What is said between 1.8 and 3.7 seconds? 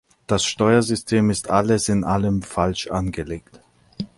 in allem falsch angelegt.